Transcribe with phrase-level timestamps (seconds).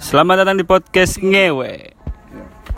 [0.00, 1.92] Selamat datang di podcast ngewe.